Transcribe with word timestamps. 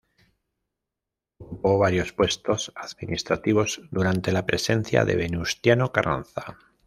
Ocupó 1.37 1.77
varios 1.77 2.11
puestos 2.11 2.71
administrativos 2.75 3.83
durante 3.91 4.31
la 4.31 4.47
presidencia 4.47 5.05
de 5.05 5.15
Venustiano 5.15 5.91
Carranza. 5.91 6.57